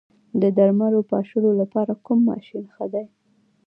د 0.41 0.43
درمل 0.57 0.93
پاشلو 1.11 1.51
لپاره 1.61 1.93
کوم 2.05 2.19
ماشین 2.29 2.63
ښه 2.73 2.85
دی؟ 2.93 3.05